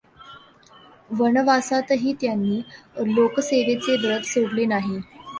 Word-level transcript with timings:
वनवासातही 1.11 2.13
त्यांनी 2.21 2.59
लोकसेवेचे 3.07 3.95
व्रत 3.97 4.25
सोडले 4.25 4.65
नाही. 4.65 4.99